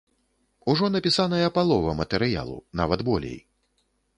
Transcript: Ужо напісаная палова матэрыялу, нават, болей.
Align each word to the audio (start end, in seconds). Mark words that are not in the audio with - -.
Ужо 0.71 0.87
напісаная 0.95 1.51
палова 1.57 1.91
матэрыялу, 2.01 2.57
нават, 2.83 2.99
болей. 3.11 3.37